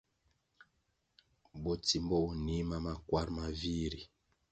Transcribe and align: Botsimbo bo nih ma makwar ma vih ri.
Botsimbo 1.61 2.15
bo 2.23 2.29
nih 2.45 2.63
ma 2.69 2.77
makwar 2.85 3.27
ma 3.35 3.45
vih 3.59 3.85
ri. 3.91 4.01